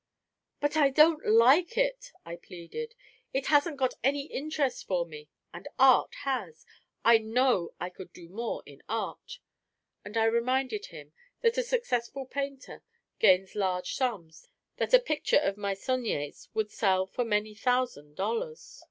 "But 0.59 0.75
I 0.75 0.89
don't 0.89 1.23
like 1.27 1.77
it," 1.77 2.11
I 2.25 2.35
pleaded. 2.35 2.95
"It 3.33 3.45
hasn't 3.53 3.77
got 3.77 3.93
any 4.03 4.21
interest 4.23 4.87
for 4.87 5.05
me, 5.05 5.29
and 5.53 5.67
art 5.77 6.15
has. 6.23 6.65
I 7.05 7.19
know 7.19 7.75
I 7.79 7.91
could 7.91 8.11
do 8.11 8.27
more 8.27 8.63
in 8.65 8.81
art," 8.89 9.37
and 10.03 10.17
I 10.17 10.23
reminded 10.25 10.87
him 10.87 11.13
that 11.41 11.59
a 11.59 11.61
successful 11.61 12.25
painter 12.25 12.81
gains 13.19 13.53
large 13.53 13.93
sums; 13.93 14.47
that 14.77 14.95
a 14.95 14.99
picture 14.99 15.37
of 15.37 15.55
Meissonier's 15.55 16.49
would 16.55 16.71
sell 16.71 17.05
for 17.05 17.23
many 17.23 17.53
thousand 17.53 18.15
dollars. 18.15 18.79